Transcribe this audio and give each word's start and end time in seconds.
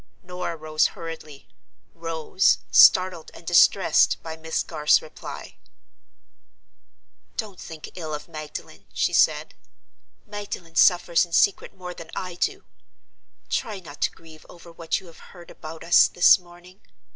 Norah 0.23 0.55
rose 0.57 0.87
hurriedly; 0.97 1.47
rose, 1.93 2.57
startled 2.71 3.29
and 3.35 3.45
distressed 3.45 4.17
by 4.23 4.35
Miss 4.35 4.63
Garth's 4.63 4.99
reply. 4.99 5.59
"Don't 7.37 7.59
think 7.59 7.91
ill 7.93 8.11
of 8.15 8.27
Magdalen," 8.27 8.87
she 8.93 9.13
said. 9.13 9.53
"Magdalen 10.25 10.73
suffers 10.75 11.23
in 11.23 11.33
secret 11.33 11.75
more 11.77 11.93
than 11.93 12.09
I 12.15 12.33
do. 12.33 12.63
Try 13.47 13.79
not 13.79 14.01
to 14.01 14.09
grieve 14.11 14.43
over 14.49 14.71
what 14.71 14.99
you 14.99 15.05
have 15.05 15.19
heard 15.37 15.51
about 15.51 15.83
us 15.83 16.07
this 16.07 16.39
morning. 16.39 16.81